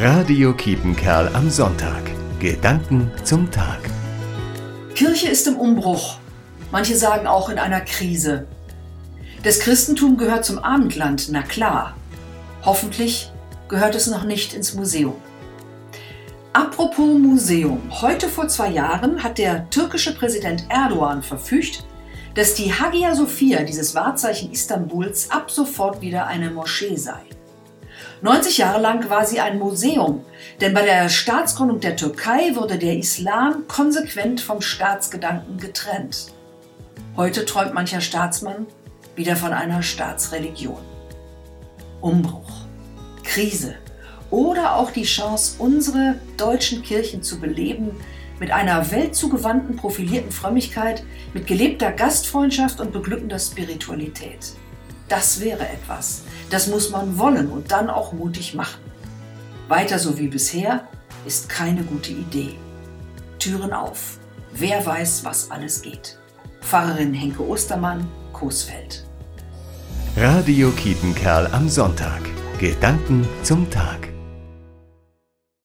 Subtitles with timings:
[0.00, 2.04] Radio Kiepenkerl am Sonntag.
[2.38, 3.80] Gedanken zum Tag.
[4.94, 6.18] Kirche ist im Umbruch.
[6.70, 8.46] Manche sagen auch in einer Krise.
[9.42, 11.96] Das Christentum gehört zum Abendland, na klar.
[12.64, 13.32] Hoffentlich
[13.66, 15.16] gehört es noch nicht ins Museum.
[16.52, 17.82] Apropos Museum.
[17.90, 21.84] Heute vor zwei Jahren hat der türkische Präsident Erdogan verfügt,
[22.36, 27.18] dass die Hagia Sophia, dieses Wahrzeichen Istanbuls, ab sofort wieder eine Moschee sei.
[28.20, 30.24] 90 Jahre lang war sie ein Museum,
[30.60, 36.32] denn bei der Staatsgründung der Türkei wurde der Islam konsequent vom Staatsgedanken getrennt.
[37.16, 38.66] Heute träumt mancher Staatsmann
[39.14, 40.80] wieder von einer Staatsreligion.
[42.00, 42.50] Umbruch,
[43.22, 43.76] Krise
[44.30, 47.92] oder auch die Chance, unsere deutschen Kirchen zu beleben
[48.40, 54.54] mit einer weltzugewandten, profilierten Frömmigkeit, mit gelebter Gastfreundschaft und beglückender Spiritualität.
[55.08, 56.22] Das wäre etwas.
[56.50, 58.80] Das muss man wollen und dann auch mutig machen.
[59.68, 60.86] Weiter so wie bisher
[61.26, 62.56] ist keine gute Idee.
[63.38, 64.18] Türen auf.
[64.52, 66.18] Wer weiß, was alles geht.
[66.60, 69.04] Pfarrerin Henke Ostermann, Coesfeld.
[70.16, 72.22] Radio Kiepenkerl am Sonntag.
[72.58, 74.08] Gedanken zum Tag.